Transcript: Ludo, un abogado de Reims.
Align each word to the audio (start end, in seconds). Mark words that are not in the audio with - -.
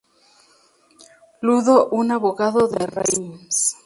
Ludo, 1.41 1.87
un 1.91 2.09
abogado 2.11 2.67
de 2.67 2.87
Reims. 2.87 3.77